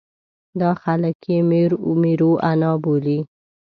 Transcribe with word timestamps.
دا 0.59 0.71
خلک 0.81 1.15
یې 1.31 1.37
مېروانا 2.01 2.71
بولي. 2.83 3.19